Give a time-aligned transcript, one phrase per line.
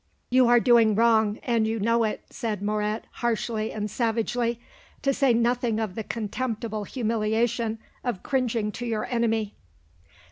[0.31, 4.59] "You are doing wrong, and you know it," said Moret harshly and savagely;
[5.03, 9.53] "to say nothing of the contemptible humiliation of cringing to your enemy."